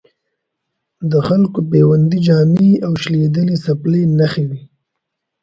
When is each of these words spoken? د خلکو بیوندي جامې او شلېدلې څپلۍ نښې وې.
د 1.11 1.13
خلکو 1.27 1.59
بیوندي 1.71 2.19
جامې 2.27 2.71
او 2.85 2.91
شلېدلې 3.01 3.55
څپلۍ 3.65 4.03
نښې 4.17 4.45
وې. 4.49 4.61